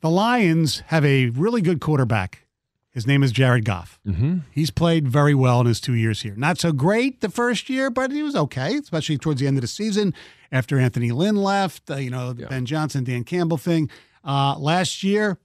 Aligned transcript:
The 0.00 0.10
Lions 0.10 0.80
have 0.86 1.04
a 1.04 1.30
really 1.30 1.62
good 1.62 1.80
quarterback. 1.80 2.46
His 2.90 3.06
name 3.06 3.22
is 3.22 3.30
Jared 3.32 3.64
Goff. 3.66 3.98
Mm-hmm. 4.06 4.38
He's 4.52 4.70
played 4.70 5.06
very 5.06 5.34
well 5.34 5.60
in 5.60 5.66
his 5.66 5.80
two 5.80 5.94
years 5.94 6.22
here. 6.22 6.34
Not 6.36 6.58
so 6.58 6.72
great 6.72 7.20
the 7.20 7.28
first 7.28 7.68
year, 7.68 7.90
but 7.90 8.10
he 8.10 8.22
was 8.22 8.34
okay, 8.34 8.76
especially 8.76 9.18
towards 9.18 9.40
the 9.40 9.46
end 9.46 9.58
of 9.58 9.60
the 9.62 9.66
season 9.68 10.14
after 10.50 10.78
Anthony 10.78 11.12
Lynn 11.12 11.36
left, 11.36 11.90
uh, 11.90 11.96
you 11.96 12.08
know, 12.10 12.32
the 12.32 12.42
Yeah. 12.42 12.48
Ben 12.48 12.64
Johnson, 12.64 13.04
Dan 13.04 13.24
Campbell 13.24 13.58
thing. 13.58 13.90
Uh, 14.24 14.56
last 14.58 15.02
year, 15.02 15.38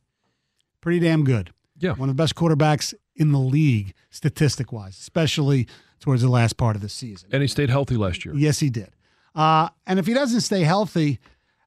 pretty 0.80 1.00
damn 1.00 1.26
good. 1.26 1.52
Yeah. 1.78 1.92
One 1.94 2.08
of 2.10 2.16
the 2.16 2.22
best 2.22 2.36
quarterbacks 2.36 2.94
in 3.18 3.34
the 3.34 3.40
league, 3.40 3.94
statistic 4.12 4.72
wise, 4.72 4.98
especially 4.98 5.68
towards 6.00 6.22
the 6.22 6.30
last 6.30 6.56
part 6.56 6.76
of 6.78 6.82
the 6.82 6.90
season. 6.90 7.30
And 7.34 7.42
he 7.42 7.48
stayed 7.48 7.70
healthy 7.70 7.98
last 7.98 8.24
year. 8.24 8.34
Yes, 8.34 8.60
he 8.60 8.70
did. 8.70 8.92
Uh, 9.36 9.70
and 9.86 10.00
if 10.00 10.06
he 10.08 10.14
doesn't 10.14 10.42
stay 10.42 10.62
healthy, 10.62 11.20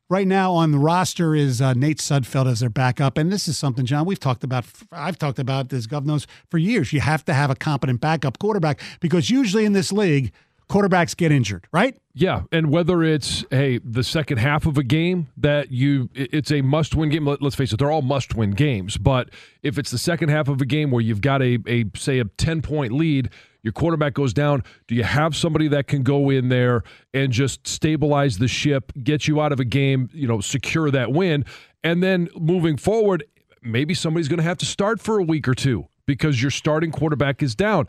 right 0.09 0.27
now 0.27 0.53
on 0.53 0.73
the 0.73 0.79
roster 0.79 1.35
is 1.35 1.61
uh, 1.61 1.73
Nate 1.73 1.99
Sudfeld 1.99 2.47
as 2.47 2.61
their 2.61 2.71
backup. 2.71 3.19
And 3.19 3.33
this 3.33 3.49
is 3.49 3.59
something, 3.59 3.87
John, 3.87 4.07
we've 4.07 4.21
talked 4.21 4.45
about. 4.45 4.65
I've 4.93 5.19
talked 5.19 5.39
about 5.39 5.69
this, 5.69 5.87
governors, 5.87 6.27
for 6.51 6.59
years. 6.59 6.93
You 6.93 7.01
have 7.01 7.25
to 7.27 7.35
have 7.35 7.51
a 7.51 7.55
competent 7.55 8.01
backup 8.01 8.39
quarterback 8.39 8.81
because 9.01 9.31
usually 9.31 9.65
in 9.65 9.73
this 9.73 9.93
league, 9.93 10.33
quarterbacks 10.69 11.17
get 11.17 11.31
injured, 11.31 11.67
right? 11.73 11.97
Yeah, 12.15 12.43
and 12.53 12.71
whether 12.71 13.03
it's 13.03 13.45
hey 13.51 13.79
the 13.85 14.05
second 14.05 14.39
half 14.39 14.67
of 14.67 14.79
a 14.79 14.83
game 14.83 15.29
that 15.37 15.71
you 15.71 16.09
it's 16.15 16.53
a 16.53 16.63
must-win 16.63 17.11
game. 17.11 17.27
Let, 17.27 17.43
us 17.43 17.55
face 17.55 17.73
it, 17.73 17.79
they're 17.79 17.91
all 17.91 18.03
must-win 18.03 18.53
games. 18.53 18.97
But 18.97 19.31
if 19.63 19.79
it's 19.79 19.91
the 19.91 19.99
second 19.99 20.29
half 20.29 20.49
of 20.49 20.61
a 20.61 20.67
game 20.67 20.91
where 20.91 21.03
you've 21.03 21.21
got 21.21 21.43
a 21.43 21.59
a 21.67 21.85
say 21.97 22.21
a 22.21 22.25
ten-point 22.25 22.93
lead, 22.93 23.31
your 23.65 23.73
quarterback 23.73 24.13
goes 24.13 24.33
down. 24.33 24.63
Do 24.87 24.95
you 24.95 25.03
have 25.03 25.35
somebody 25.35 25.69
that 25.69 25.89
can 25.89 26.03
go 26.03 26.31
in 26.31 26.51
there 26.51 26.85
and 27.15 27.33
just 27.33 27.67
stabilize 27.67 28.39
the 28.39 28.47
ship, 28.47 28.93
get 29.03 29.27
you 29.27 29.41
out 29.41 29.53
of 29.53 29.59
a 29.59 29.65
game, 29.65 30.11
you 30.13 30.29
know, 30.29 30.41
secure 30.41 30.91
that 30.91 31.11
win, 31.11 31.47
and 31.83 32.03
then 32.03 32.29
moving 32.39 32.77
forward, 32.77 33.25
maybe 33.63 33.95
somebody's 33.95 34.29
going 34.29 34.37
to 34.37 34.45
have 34.45 34.59
to 34.59 34.67
start 34.67 35.01
for 35.01 35.19
a 35.19 35.23
week 35.23 35.49
or 35.49 35.55
two 35.55 35.89
because 36.07 36.43
your 36.43 36.51
starting 36.51 36.93
quarterback 36.93 37.43
is 37.43 37.55
down. 37.55 37.89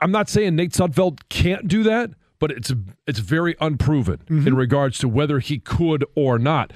I'm 0.00 0.10
not 0.10 0.28
saying 0.28 0.56
Nate 0.56 0.72
Sudfeld 0.72 1.20
can't 1.28 1.68
do 1.68 1.84
that, 1.84 2.10
but 2.40 2.50
it's 2.50 2.72
it's 3.06 3.20
very 3.20 3.54
unproven 3.60 4.18
mm-hmm. 4.26 4.48
in 4.48 4.56
regards 4.56 4.98
to 4.98 5.08
whether 5.08 5.38
he 5.38 5.60
could 5.60 6.04
or 6.16 6.38
not. 6.40 6.72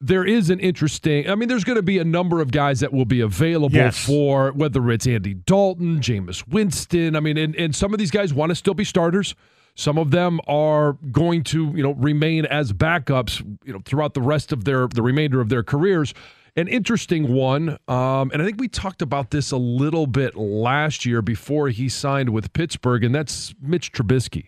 There 0.00 0.24
is 0.24 0.48
an 0.48 0.60
interesting. 0.60 1.28
I 1.28 1.34
mean, 1.34 1.48
there's 1.48 1.64
going 1.64 1.76
to 1.76 1.82
be 1.82 1.98
a 1.98 2.04
number 2.04 2.40
of 2.40 2.52
guys 2.52 2.80
that 2.80 2.92
will 2.92 3.04
be 3.04 3.20
available 3.20 3.74
Yes. 3.76 4.04
for 4.06 4.52
whether 4.52 4.88
it's 4.92 5.06
Andy 5.08 5.34
Dalton, 5.34 5.98
Jameis 5.98 6.46
Winston. 6.46 7.16
I 7.16 7.20
mean, 7.20 7.36
and, 7.36 7.56
and 7.56 7.74
some 7.74 7.92
of 7.92 7.98
these 7.98 8.12
guys 8.12 8.32
want 8.32 8.50
to 8.50 8.54
still 8.54 8.74
be 8.74 8.84
starters. 8.84 9.34
Some 9.74 9.98
of 9.98 10.10
them 10.12 10.40
are 10.46 10.94
going 11.10 11.42
to, 11.44 11.72
you 11.74 11.82
know, 11.82 11.92
remain 11.94 12.46
as 12.46 12.72
backups, 12.72 13.40
you 13.64 13.72
know, 13.72 13.80
throughout 13.84 14.14
the 14.14 14.22
rest 14.22 14.52
of 14.52 14.64
their 14.64 14.86
the 14.88 15.02
remainder 15.02 15.40
of 15.40 15.48
their 15.48 15.62
careers. 15.64 16.14
An 16.56 16.66
interesting 16.66 17.32
one, 17.32 17.78
um, 17.86 18.30
and 18.32 18.42
I 18.42 18.44
think 18.44 18.58
we 18.60 18.66
talked 18.66 19.00
about 19.02 19.30
this 19.30 19.52
a 19.52 19.56
little 19.56 20.08
bit 20.08 20.34
last 20.36 21.06
year 21.06 21.22
before 21.22 21.68
he 21.68 21.88
signed 21.88 22.30
with 22.30 22.52
Pittsburgh, 22.52 23.04
and 23.04 23.14
that's 23.14 23.54
Mitch 23.60 23.92
Trubisky. 23.92 24.46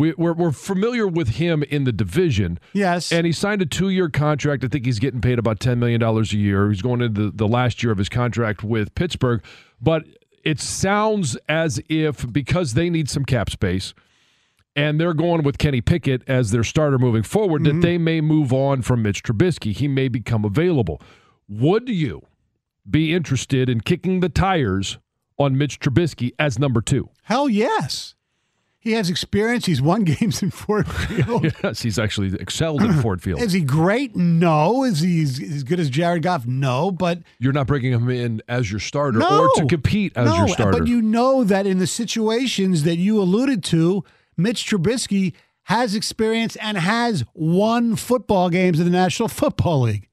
We, 0.00 0.14
we're, 0.16 0.32
we're 0.32 0.52
familiar 0.52 1.06
with 1.06 1.28
him 1.28 1.62
in 1.62 1.84
the 1.84 1.92
division. 1.92 2.58
Yes. 2.72 3.12
And 3.12 3.26
he 3.26 3.32
signed 3.32 3.60
a 3.62 3.66
two 3.66 3.90
year 3.90 4.08
contract. 4.08 4.64
I 4.64 4.68
think 4.68 4.86
he's 4.86 4.98
getting 4.98 5.20
paid 5.20 5.38
about 5.38 5.60
$10 5.60 5.78
million 5.78 6.02
a 6.02 6.22
year. 6.22 6.70
He's 6.70 6.82
going 6.82 7.02
into 7.02 7.24
the, 7.24 7.30
the 7.30 7.48
last 7.48 7.82
year 7.82 7.92
of 7.92 7.98
his 7.98 8.08
contract 8.08 8.64
with 8.64 8.94
Pittsburgh. 8.94 9.42
But 9.80 10.04
it 10.42 10.58
sounds 10.58 11.36
as 11.48 11.80
if 11.88 12.30
because 12.32 12.74
they 12.74 12.88
need 12.88 13.10
some 13.10 13.24
cap 13.24 13.50
space 13.50 13.92
and 14.74 15.00
they're 15.00 15.14
going 15.14 15.42
with 15.42 15.58
Kenny 15.58 15.80
Pickett 15.80 16.22
as 16.28 16.50
their 16.50 16.64
starter 16.64 16.98
moving 16.98 17.22
forward, 17.22 17.64
that 17.64 17.70
mm-hmm. 17.70 17.80
they 17.80 17.98
may 17.98 18.20
move 18.20 18.52
on 18.52 18.82
from 18.82 19.02
Mitch 19.02 19.22
Trubisky. 19.22 19.72
He 19.72 19.88
may 19.88 20.08
become 20.08 20.44
available. 20.44 21.02
Would 21.48 21.88
you 21.88 22.22
be 22.88 23.12
interested 23.12 23.68
in 23.68 23.80
kicking 23.80 24.20
the 24.20 24.28
tires 24.28 24.98
on 25.38 25.58
Mitch 25.58 25.80
Trubisky 25.80 26.32
as 26.38 26.58
number 26.58 26.80
two? 26.80 27.10
Hell 27.24 27.48
yes. 27.48 28.14
He 28.82 28.92
has 28.92 29.10
experience. 29.10 29.66
He's 29.66 29.82
won 29.82 30.04
games 30.04 30.42
in 30.42 30.50
Ford 30.50 30.90
Field. 30.90 31.54
Yes, 31.62 31.82
he's 31.82 31.98
actually 31.98 32.34
excelled 32.40 32.82
in 32.82 32.94
Ford 32.94 33.22
Field. 33.22 33.42
Is 33.42 33.52
he 33.52 33.60
great? 33.60 34.16
No. 34.16 34.84
Is 34.84 35.00
he 35.00 35.22
as 35.22 35.62
good 35.62 35.78
as 35.78 35.90
Jared 35.90 36.22
Goff? 36.22 36.46
No. 36.46 36.90
But 36.90 37.18
You're 37.38 37.52
not 37.52 37.66
bringing 37.66 37.92
him 37.92 38.08
in 38.08 38.42
as 38.48 38.70
your 38.70 38.80
starter 38.80 39.18
no. 39.18 39.42
or 39.42 39.48
to 39.56 39.66
compete 39.66 40.16
as 40.16 40.28
no, 40.28 40.36
your 40.38 40.48
starter. 40.48 40.78
But 40.78 40.88
you 40.88 41.02
know 41.02 41.44
that 41.44 41.66
in 41.66 41.78
the 41.78 41.86
situations 41.86 42.84
that 42.84 42.96
you 42.96 43.20
alluded 43.20 43.62
to, 43.64 44.04
Mitch 44.36 44.66
Trubisky 44.66 45.34
has 45.64 45.94
experience 45.94 46.56
and 46.56 46.78
has 46.78 47.24
won 47.34 47.96
football 47.96 48.48
games 48.48 48.78
in 48.78 48.86
the 48.86 48.90
National 48.90 49.28
Football 49.40 49.82
League. 49.82 50.08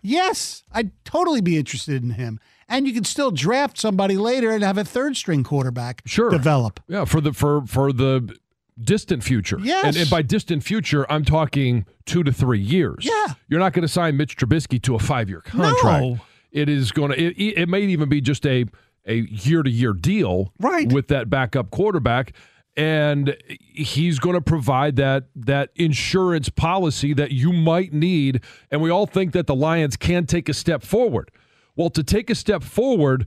Yes, 0.00 0.62
I'd 0.72 0.92
totally 1.04 1.40
be 1.40 1.56
interested 1.58 2.02
in 2.02 2.10
him. 2.10 2.38
And 2.68 2.86
you 2.86 2.94
can 2.94 3.04
still 3.04 3.30
draft 3.30 3.78
somebody 3.78 4.16
later 4.16 4.50
and 4.50 4.62
have 4.64 4.78
a 4.78 4.84
third 4.84 5.16
string 5.16 5.44
quarterback 5.44 6.02
Sure. 6.06 6.30
develop. 6.30 6.80
yeah, 6.88 7.04
for 7.04 7.20
the 7.20 7.32
for 7.32 7.62
for 7.66 7.92
the 7.92 8.34
distant 8.82 9.22
future. 9.22 9.58
Yes. 9.62 9.84
And, 9.84 9.96
and 9.96 10.10
by 10.10 10.22
distant 10.22 10.64
future, 10.64 11.06
I'm 11.10 11.24
talking 11.24 11.86
two 12.06 12.22
to 12.24 12.32
three 12.32 12.60
years. 12.60 13.04
Yeah. 13.04 13.34
You're 13.48 13.60
not 13.60 13.72
going 13.72 13.82
to 13.82 13.88
sign 13.88 14.16
Mitch 14.16 14.36
Trubisky 14.36 14.82
to 14.82 14.94
a 14.94 14.98
five 14.98 15.28
year 15.28 15.40
contract. 15.42 16.02
No. 16.04 16.18
It 16.50 16.68
is 16.68 16.90
going 16.92 17.10
to. 17.12 17.20
It, 17.20 17.34
it 17.62 17.68
may 17.68 17.82
even 17.82 18.08
be 18.08 18.20
just 18.20 18.46
a 18.46 18.64
a 19.06 19.16
year 19.16 19.62
to 19.62 19.70
year 19.70 19.92
deal. 19.92 20.52
Right. 20.58 20.90
With 20.92 21.08
that 21.08 21.28
backup 21.30 21.70
quarterback. 21.70 22.32
And 22.76 23.36
he's 23.48 24.18
going 24.18 24.34
to 24.34 24.40
provide 24.40 24.96
that 24.96 25.24
that 25.36 25.70
insurance 25.76 26.48
policy 26.48 27.12
that 27.14 27.30
you 27.30 27.52
might 27.52 27.92
need. 27.92 28.40
And 28.70 28.80
we 28.82 28.90
all 28.90 29.06
think 29.06 29.32
that 29.32 29.46
the 29.46 29.54
Lions 29.54 29.96
can 29.96 30.26
take 30.26 30.48
a 30.48 30.54
step 30.54 30.82
forward. 30.82 31.30
Well, 31.76 31.90
to 31.90 32.02
take 32.02 32.30
a 32.30 32.34
step 32.34 32.62
forward, 32.62 33.26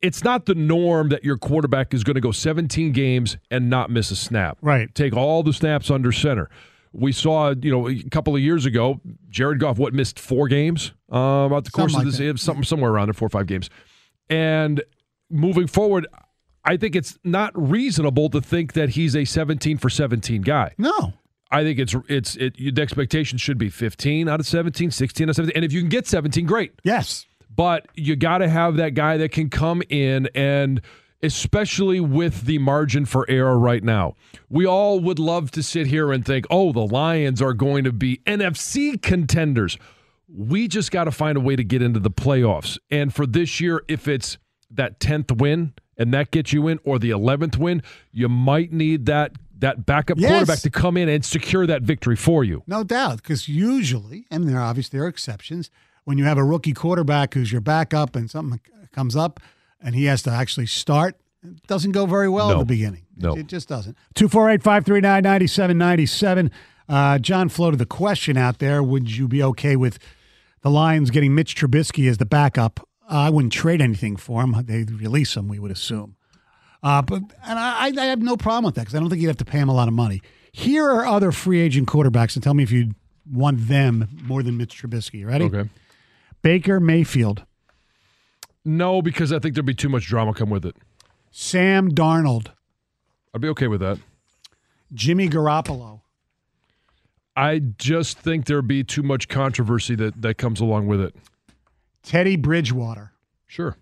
it's 0.00 0.24
not 0.24 0.46
the 0.46 0.54
norm 0.54 1.10
that 1.10 1.22
your 1.24 1.36
quarterback 1.36 1.94
is 1.94 2.02
going 2.04 2.14
to 2.16 2.20
go 2.20 2.32
17 2.32 2.92
games 2.92 3.36
and 3.50 3.70
not 3.70 3.90
miss 3.90 4.10
a 4.10 4.16
snap. 4.16 4.58
Right. 4.60 4.92
Take 4.94 5.14
all 5.16 5.42
the 5.42 5.52
snaps 5.52 5.90
under 5.90 6.10
center. 6.12 6.50
We 6.92 7.12
saw, 7.12 7.54
you 7.58 7.70
know, 7.70 7.88
a 7.88 8.02
couple 8.10 8.34
of 8.34 8.42
years 8.42 8.66
ago, 8.66 9.00
Jared 9.30 9.60
Goff 9.60 9.78
what 9.78 9.94
missed 9.94 10.18
four 10.18 10.46
games 10.48 10.92
uh, 11.12 11.16
about 11.46 11.64
the 11.64 11.70
course 11.70 11.92
Something 11.92 12.08
of 12.08 12.16
this, 12.18 12.18
that. 12.18 12.38
something 12.38 12.64
somewhere 12.64 12.90
around 12.90 13.06
there, 13.08 13.14
four 13.14 13.26
or 13.26 13.30
five 13.30 13.46
games. 13.46 13.70
And 14.28 14.82
moving 15.30 15.66
forward, 15.66 16.06
I 16.64 16.76
think 16.76 16.94
it's 16.94 17.18
not 17.24 17.52
reasonable 17.54 18.28
to 18.30 18.40
think 18.40 18.74
that 18.74 18.90
he's 18.90 19.16
a 19.16 19.24
17 19.24 19.78
for 19.78 19.88
17 19.88 20.42
guy. 20.42 20.74
No. 20.78 21.14
I 21.50 21.62
think 21.64 21.78
it's 21.78 21.94
it's 22.08 22.34
it. 22.36 22.54
The 22.56 22.80
expectation 22.80 23.36
should 23.36 23.58
be 23.58 23.68
15 23.68 24.26
out 24.26 24.40
of 24.40 24.46
17, 24.46 24.90
16 24.90 25.26
out 25.26 25.30
of 25.30 25.36
17, 25.36 25.54
and 25.54 25.64
if 25.66 25.72
you 25.72 25.80
can 25.80 25.90
get 25.90 26.06
17, 26.06 26.46
great 26.46 26.72
Yes. 26.82 27.26
But 27.54 27.86
you 27.94 28.16
got 28.16 28.38
to 28.38 28.48
have 28.48 28.76
that 28.76 28.94
guy 28.94 29.16
that 29.18 29.30
can 29.32 29.50
come 29.50 29.82
in 29.88 30.28
and 30.34 30.80
especially 31.22 32.00
with 32.00 32.42
the 32.46 32.58
margin 32.58 33.04
for 33.04 33.24
error 33.30 33.58
right 33.58 33.84
now. 33.84 34.14
We 34.48 34.66
all 34.66 34.98
would 35.00 35.18
love 35.20 35.50
to 35.52 35.62
sit 35.62 35.86
here 35.86 36.10
and 36.12 36.24
think, 36.24 36.46
"Oh, 36.50 36.72
the 36.72 36.80
Lions 36.86 37.40
are 37.40 37.54
going 37.54 37.84
to 37.84 37.92
be 37.92 38.20
NFC 38.26 39.00
contenders." 39.00 39.78
We 40.28 40.66
just 40.66 40.90
got 40.90 41.04
to 41.04 41.10
find 41.12 41.36
a 41.36 41.40
way 41.40 41.56
to 41.56 41.62
get 41.64 41.82
into 41.82 42.00
the 42.00 42.10
playoffs. 42.10 42.78
And 42.90 43.14
for 43.14 43.26
this 43.26 43.60
year, 43.60 43.82
if 43.86 44.08
it's 44.08 44.38
that 44.70 44.98
10th 44.98 45.30
win 45.40 45.74
and 45.98 46.12
that 46.14 46.30
gets 46.30 46.52
you 46.54 46.66
in 46.68 46.80
or 46.84 46.98
the 46.98 47.10
11th 47.10 47.58
win, 47.58 47.82
you 48.12 48.28
might 48.28 48.72
need 48.72 49.06
that 49.06 49.32
that 49.58 49.86
backup 49.86 50.18
Yes. 50.18 50.28
quarterback 50.30 50.58
to 50.60 50.70
come 50.70 50.96
in 50.96 51.08
and 51.08 51.24
secure 51.24 51.68
that 51.68 51.82
victory 51.82 52.16
for 52.16 52.42
you. 52.42 52.64
No 52.66 52.82
doubt, 52.82 53.18
because 53.18 53.46
usually, 53.48 54.24
and 54.28 54.48
there 54.48 54.56
are 54.58 54.62
obviously 54.64 54.98
there 54.98 55.04
are 55.06 55.08
exceptions, 55.08 55.70
when 56.04 56.18
you 56.18 56.24
have 56.24 56.38
a 56.38 56.44
rookie 56.44 56.72
quarterback 56.72 57.34
who's 57.34 57.52
your 57.52 57.60
backup 57.60 58.16
and 58.16 58.30
something 58.30 58.60
comes 58.92 59.16
up 59.16 59.40
and 59.80 59.94
he 59.94 60.04
has 60.04 60.22
to 60.22 60.30
actually 60.30 60.66
start, 60.66 61.16
it 61.42 61.66
doesn't 61.66 61.92
go 61.92 62.06
very 62.06 62.28
well 62.28 62.50
at 62.52 62.58
the 62.58 62.64
beginning. 62.64 63.04
No. 63.16 63.34
It, 63.34 63.40
it 63.40 63.46
just 63.46 63.68
doesn't. 63.68 63.96
248 64.14 64.62
539 64.62 65.22
9797. 65.22 66.50
Uh, 66.88 67.18
John 67.18 67.48
floated 67.48 67.78
the 67.78 67.86
question 67.86 68.36
out 68.36 68.58
there 68.58 68.82
Would 68.82 69.16
you 69.16 69.28
be 69.28 69.42
okay 69.42 69.76
with 69.76 69.98
the 70.62 70.70
Lions 70.70 71.10
getting 71.10 71.34
Mitch 71.34 71.56
Trubisky 71.56 72.08
as 72.08 72.18
the 72.18 72.26
backup? 72.26 72.80
Uh, 73.10 73.26
I 73.26 73.30
wouldn't 73.30 73.52
trade 73.52 73.80
anything 73.80 74.16
for 74.16 74.42
him. 74.42 74.54
They'd 74.64 74.90
release 74.90 75.36
him, 75.36 75.48
we 75.48 75.58
would 75.58 75.70
assume. 75.70 76.16
Uh, 76.82 77.02
but 77.02 77.22
and 77.44 77.58
I, 77.58 77.92
I 77.96 78.04
have 78.06 78.22
no 78.22 78.36
problem 78.36 78.64
with 78.64 78.74
that 78.74 78.82
because 78.82 78.94
I 78.94 78.98
don't 78.98 79.08
think 79.08 79.22
you'd 79.22 79.28
have 79.28 79.36
to 79.38 79.44
pay 79.44 79.58
him 79.58 79.68
a 79.68 79.74
lot 79.74 79.88
of 79.88 79.94
money. 79.94 80.20
Here 80.52 80.84
are 80.84 81.06
other 81.06 81.32
free 81.32 81.60
agent 81.60 81.88
quarterbacks, 81.88 82.34
and 82.34 82.42
tell 82.42 82.54
me 82.54 82.62
if 82.62 82.72
you'd 82.72 82.94
want 83.30 83.68
them 83.68 84.08
more 84.22 84.42
than 84.42 84.56
Mitch 84.56 84.82
Trubisky. 84.82 85.24
Ready? 85.26 85.44
Okay. 85.44 85.68
Baker 86.42 86.80
Mayfield, 86.80 87.44
No, 88.64 89.00
because 89.02 89.32
I 89.32 89.38
think 89.38 89.54
there'd 89.54 89.64
be 89.66 89.74
too 89.74 89.88
much 89.88 90.06
drama 90.06 90.34
come 90.34 90.50
with 90.50 90.64
it. 90.64 90.76
Sam 91.30 91.90
Darnold, 91.90 92.48
I'd 93.34 93.40
be 93.40 93.48
okay 93.48 93.68
with 93.68 93.80
that. 93.80 93.98
Jimmy 94.92 95.28
Garoppolo, 95.28 96.00
I 97.34 97.58
just 97.60 98.18
think 98.18 98.44
there'd 98.44 98.68
be 98.68 98.84
too 98.84 99.02
much 99.02 99.28
controversy 99.28 99.94
that, 99.94 100.20
that 100.20 100.36
comes 100.36 100.60
along 100.60 100.86
with 100.88 101.00
it. 101.00 101.16
Teddy 102.02 102.36
Bridgewater, 102.36 103.12
Sure. 103.46 103.76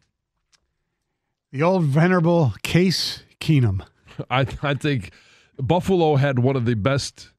the 1.50 1.62
old 1.62 1.84
venerable 1.84 2.54
Case 2.62 3.22
Keenum. 3.40 3.84
I 4.30 4.46
I 4.62 4.74
think 4.74 5.10
Buffalo 5.58 6.16
had 6.16 6.38
one 6.38 6.54
of 6.56 6.64
the 6.66 6.74
best 6.74 7.30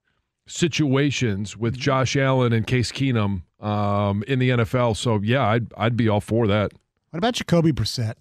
situations 0.47 1.55
with 1.55 1.77
Josh 1.77 2.15
Allen 2.17 2.51
and 2.51 2.65
Case 2.67 2.91
Keenum 2.91 3.43
um, 3.61 4.23
in 4.27 4.39
the 4.39 4.49
NFL. 4.49 4.97
So 4.97 5.19
yeah, 5.23 5.45
I'd 5.47 5.71
I'd 5.77 5.95
be 5.95 6.09
all 6.09 6.21
for 6.21 6.47
that. 6.47 6.71
What 7.11 7.17
about 7.19 7.33
Jacoby 7.35 7.71
Brissett? 7.71 8.15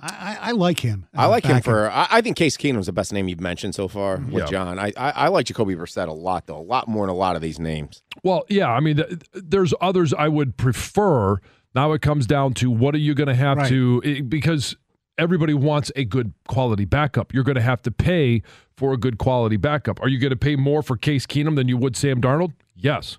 I, 0.00 0.08
I, 0.40 0.48
I 0.48 0.50
like 0.52 0.80
him. 0.80 1.06
I 1.14 1.26
like 1.26 1.44
him 1.44 1.62
for. 1.62 1.88
I, 1.90 2.08
I 2.10 2.20
think 2.22 2.36
Case 2.36 2.56
Keenum's 2.56 2.86
the 2.86 2.92
best 2.92 3.12
name 3.12 3.28
you've 3.28 3.40
mentioned 3.40 3.74
so 3.74 3.86
far 3.86 4.16
with 4.16 4.42
Yeah. 4.44 4.46
John. 4.46 4.78
I, 4.78 4.92
I 4.96 5.10
I 5.12 5.28
like 5.28 5.46
Jacoby 5.46 5.76
Brissett 5.76 6.08
a 6.08 6.12
lot 6.12 6.46
though, 6.46 6.58
a 6.58 6.62
lot 6.62 6.88
more 6.88 7.06
than 7.06 7.14
a 7.14 7.18
lot 7.18 7.36
of 7.36 7.42
these 7.42 7.60
names. 7.60 8.02
Well, 8.24 8.44
yeah, 8.48 8.68
I 8.68 8.80
mean, 8.80 8.96
th- 8.96 9.20
there's 9.32 9.72
others 9.80 10.12
I 10.12 10.28
would 10.28 10.56
prefer. 10.56 11.38
Now 11.74 11.92
it 11.92 12.02
comes 12.02 12.26
down 12.26 12.54
to 12.54 12.70
what 12.70 12.94
are 12.94 12.98
you 12.98 13.14
going 13.14 13.28
to 13.28 13.34
have 13.34 13.58
Right. 13.58 13.68
to 13.68 14.02
i- 14.04 14.20
because 14.22 14.76
everybody 15.18 15.54
wants 15.54 15.92
a 15.96 16.04
good 16.04 16.32
quality 16.48 16.84
backup. 16.84 17.32
You're 17.34 17.44
going 17.44 17.56
to 17.56 17.62
have 17.62 17.82
to 17.82 17.90
pay 17.90 18.42
for 18.76 18.92
a 18.92 18.96
good 18.96 19.18
quality 19.18 19.56
backup. 19.56 20.00
Are 20.02 20.08
you 20.08 20.18
going 20.18 20.30
to 20.30 20.36
pay 20.36 20.56
more 20.56 20.82
for 20.82 20.96
Case 20.96 21.26
Keenum 21.26 21.56
than 21.56 21.68
you 21.68 21.76
would 21.76 21.96
Sam 21.96 22.20
Darnold? 22.20 22.52
Yes. 22.74 23.18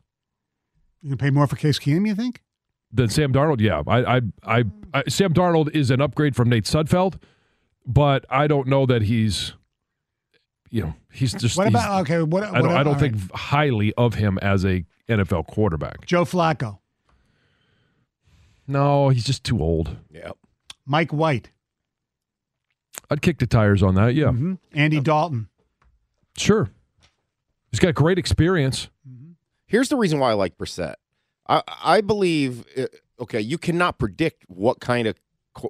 You 1.02 1.10
can 1.10 1.18
pay 1.18 1.30
more 1.30 1.48
for 1.48 1.56
Case 1.56 1.80
Keenum, 1.80 2.08
you 2.08 2.16
think? 2.16 2.42
Than 2.92 3.10
Sam 3.10 3.34
Darnold? 3.34 3.60
Yeah. 3.60 3.82
I, 3.88 4.18
I, 4.18 4.22
I, 4.44 4.64
I 4.94 5.04
Sam 5.08 5.34
Darnold 5.34 5.76
is 5.76 5.92
an 5.92 6.02
upgrade 6.02 6.36
from 6.36 6.50
Nate 6.50 6.66
Sudfeld, 6.66 7.16
but 7.86 8.26
I 8.30 8.48
don't 8.48 8.68
know 8.68 8.86
that 8.86 9.04
he's, 9.04 9.54
you 10.70 10.84
know, 10.84 10.94
he's 11.12 11.34
just. 11.34 11.58
What 11.58 11.68
about 11.68 12.02
okay? 12.02 12.22
What, 12.22 12.44
I 12.44 12.62
don't, 12.62 12.72
I 12.72 12.84
don't 12.84 13.00
think 13.00 13.16
right. 13.16 13.32
highly 13.34 13.94
of 13.96 14.16
him 14.16 14.38
as 14.42 14.64
a 14.64 14.86
NFL 15.10 15.48
quarterback. 15.48 16.06
Joe 16.06 16.24
Flacco, 16.24 16.80
No, 18.68 19.10
he's 19.10 19.26
just 19.26 19.44
too 19.44 19.62
old. 19.62 19.98
Yeah. 20.12 20.32
Mike 20.86 21.12
White, 21.12 21.52
I'd 23.14 23.22
kick 23.22 23.38
the 23.40 23.48
tires 23.48 23.82
on 23.84 23.96
that. 23.96 24.14
Yeah, 24.16 24.26
mhm, 24.28 24.58
Andy 24.74 25.00
Dalton. 25.00 25.48
sure. 26.38 26.70
He's 27.72 27.80
got 27.80 27.94
great 27.96 28.18
experience. 28.20 28.90
Here's 29.66 29.90
the 29.90 29.96
reason 29.96 30.20
why 30.20 30.32
I 30.32 30.34
like 30.34 30.58
Brissett. 30.58 30.96
I 31.48 31.62
I 31.84 32.02
believe. 32.02 32.66
uh, 32.78 32.88
Okay, 33.20 33.40
you 33.40 33.58
cannot 33.60 34.00
predict 34.00 34.44
what 34.48 34.80
kind 34.80 35.08
of 35.08 35.16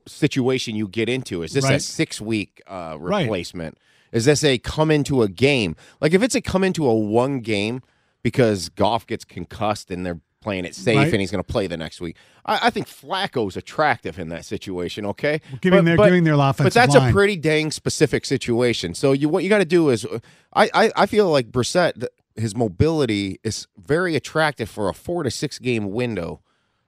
situation 0.07 0.75
you 0.75 0.87
get 0.87 1.09
into. 1.09 1.43
Is 1.43 1.51
this 1.51 1.65
a 1.65 1.79
six 1.79 2.21
week 2.21 2.61
uh, 2.67 2.95
Right. 2.99 3.23
replacement? 3.23 3.77
Is 4.13 4.25
this 4.25 4.43
a 4.43 4.57
come 4.57 4.89
into 4.89 5.21
a 5.21 5.27
game? 5.27 5.75
Like 5.99 6.13
if 6.13 6.23
it's 6.23 6.35
a 6.35 6.41
come 6.41 6.63
into 6.63 6.85
a 6.87 6.95
one 6.95 7.41
game 7.41 7.81
because 8.23 8.69
Goff 8.69 9.05
gets 9.05 9.25
concussed 9.25 9.91
and 9.91 10.05
they're 10.05 10.21
playing 10.43 10.65
it 10.65 10.75
safe 10.75 10.97
Right. 10.97 11.11
and 11.11 11.21
he's 11.21 11.31
going 11.31 11.43
to 11.43 11.51
play 11.51 11.65
the 11.67 11.77
next 11.77 12.01
week. 12.01 12.17
I, 12.45 12.67
I 12.67 12.69
think 12.69 12.87
Flacco's 12.87 13.55
attractive 13.57 14.19
in 14.19 14.29
that 14.29 14.45
situation. 14.45 15.05
Okay, 15.05 15.41
Giving 15.61 15.85
their- 15.85 15.97
giving 15.97 16.23
their 16.23 16.35
but 16.37 16.73
that's 16.73 16.93
line. 16.95 17.09
a 17.09 17.13
pretty 17.13 17.37
dang 17.37 17.71
specific 17.71 18.25
situation. 18.25 18.93
So 18.93 19.13
you 19.13 19.29
what 19.29 19.43
you 19.43 19.49
got 19.49 19.59
to 19.59 19.65
do 19.65 19.89
is, 19.89 20.05
I, 20.53 20.69
I 20.73 20.91
I 20.95 21.05
feel 21.07 21.29
like 21.31 21.51
Brissett 21.51 22.05
his 22.35 22.55
mobility 22.55 23.39
is 23.43 23.67
very 23.77 24.15
attractive 24.15 24.67
for 24.69 24.89
a 24.89 24.93
four 24.93 25.23
to 25.23 25.31
six 25.31 25.59
game 25.59 25.91
window 25.91 26.41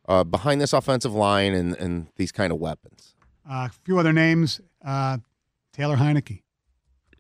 uh, 0.07 0.23
behind 0.23 0.59
this 0.59 0.73
offensive 0.73 1.13
line 1.13 1.53
and 1.53 1.75
and 1.77 2.07
these 2.17 2.31
kind 2.31 2.51
of 2.51 2.59
weapons. 2.59 3.15
Uh, 3.49 3.67
a 3.69 3.71
few 3.83 3.97
other 3.99 4.11
names: 4.13 4.59
uh, 4.83 5.17
Taylor 5.71 5.97
Heinicke. 5.97 6.41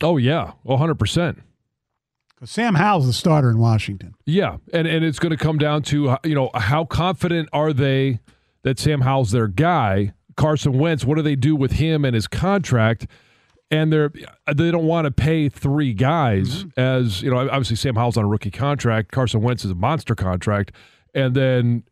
Oh 0.01 0.17
yeah, 0.17 0.51
one 0.63 0.77
hundred 0.79 0.95
percent. 0.99 1.41
Because 2.35 2.51
Sam 2.51 2.75
Howell's 2.75 3.07
the 3.07 3.13
starter 3.13 3.49
in 3.49 3.57
Washington. 3.57 4.13
Yeah, 4.25 4.57
and 4.73 4.87
and 4.87 5.05
it's 5.05 5.19
going 5.19 5.31
to 5.31 5.37
come 5.37 5.57
down 5.57 5.83
to 5.83 6.17
you 6.23 6.35
know 6.35 6.49
how 6.53 6.85
confident 6.85 7.49
are 7.53 7.71
they 7.71 8.19
that 8.63 8.77
Sam 8.77 9.01
Howell's 9.01 9.31
their 9.31 9.47
guy. 9.47 10.13
Carson 10.35 10.77
Wentz, 10.77 11.05
what 11.05 11.15
do 11.15 11.21
they 11.21 11.37
do 11.37 11.55
with 11.55 11.73
him 11.73 12.03
and 12.03 12.13
his 12.13 12.27
contract? 12.27 13.07
And 13.71 13.91
they're 13.91 14.11
they 14.53 14.69
don't 14.69 14.85
want 14.85 15.05
to 15.05 15.11
pay 15.11 15.47
three 15.47 15.93
guys 15.93 16.65
mm-hmm. 16.65 16.79
as 16.79 17.21
you 17.21 17.31
know. 17.31 17.37
Obviously, 17.37 17.77
Sam 17.77 17.95
Howell's 17.95 18.17
on 18.17 18.25
a 18.25 18.27
rookie 18.27 18.51
contract. 18.51 19.11
Carson 19.11 19.41
Wentz 19.41 19.63
is 19.63 19.71
a 19.71 19.75
monster 19.75 20.13
contract, 20.13 20.73
and 21.13 21.35
then 21.35 21.83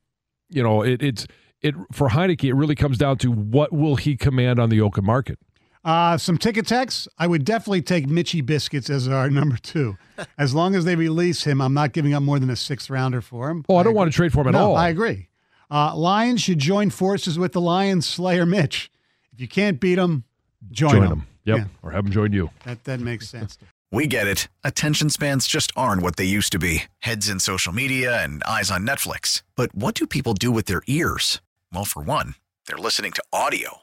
you 0.49 0.61
know 0.61 0.81
it, 0.81 1.01
it's 1.01 1.25
it 1.61 1.73
for 1.91 2.09
Heinicke. 2.09 2.43
It 2.43 2.53
really 2.53 2.75
comes 2.75 2.97
down 2.97 3.17
to 3.19 3.31
what 3.31 3.71
will 3.71 3.95
he 3.95 4.17
command 4.17 4.59
on 4.59 4.69
the 4.69 4.81
open 4.81 5.05
market. 5.05 5.39
Uh, 5.83 6.17
some 6.17 6.37
ticket 6.37 6.65
techs. 6.65 7.07
I 7.17 7.27
would 7.27 7.43
definitely 7.43 7.81
take 7.81 8.07
Mitchy 8.07 8.41
Biscuits 8.41 8.89
as 8.89 9.07
our 9.07 9.29
number 9.39 9.57
two. 9.57 9.97
As 10.37 10.53
long 10.55 10.75
as 10.75 10.85
they 10.85 10.95
release 10.95 11.43
him, 11.43 11.61
I'm 11.61 11.73
not 11.73 11.91
giving 11.93 12.13
up 12.13 12.23
more 12.23 12.39
than 12.39 12.49
a 12.49 12.55
sixth 12.55 12.89
rounder 12.89 13.21
for 13.21 13.49
him. 13.49 13.65
Oh, 13.67 13.75
I 13.75 13.83
don't 13.83 13.93
want 13.93 14.11
to 14.11 14.15
trade 14.15 14.31
for 14.31 14.41
him 14.41 14.47
at 14.47 14.51
no, 14.53 14.69
all. 14.71 14.75
I 14.77 14.89
agree. 14.89 15.27
Uh, 15.69 15.95
Lions 15.95 16.41
should 16.41 16.59
join 16.59 16.89
forces 16.89 17.37
with 17.39 17.51
the 17.53 17.61
Lions 17.61 18.05
Slayer 18.05 18.45
Mitch. 18.45 18.91
If 19.33 19.41
you 19.41 19.47
can't 19.47 19.79
beat 19.79 19.97
him, 19.97 20.23
join, 20.71 20.91
join 20.91 21.03
him. 21.03 21.11
him. 21.11 21.27
Yep, 21.45 21.57
Yeah, 21.57 21.65
or 21.81 21.91
have 21.91 22.05
him 22.05 22.11
join 22.11 22.31
you. 22.31 22.49
that 22.63 22.83
that 22.85 22.99
makes 22.99 23.27
sense. 23.29 23.57
We 23.91 24.07
get 24.07 24.25
it. 24.25 24.47
Attention 24.63 25.11
spans 25.11 25.45
just 25.45 25.71
aren't 25.75 26.01
what 26.01 26.15
they 26.15 26.25
used 26.25 26.51
to 26.53 26.57
be 26.57 26.85
heads 26.99 27.29
in 27.29 27.39
social 27.39 27.71
media 27.71 28.23
and 28.23 28.43
eyes 28.43 28.71
on 28.71 28.87
Netflix. 28.87 29.43
But 29.55 29.75
what 29.75 29.93
do 29.93 30.07
people 30.07 30.33
do 30.33 30.49
with 30.51 30.65
their 30.65 30.81
ears? 30.87 31.41
Well, 31.71 31.85
for 31.85 32.01
one, 32.01 32.33
they're 32.65 32.79
listening 32.79 33.11
to 33.11 33.23
audio. 33.31 33.82